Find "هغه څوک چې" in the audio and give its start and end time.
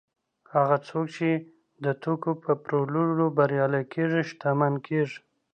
0.53-1.29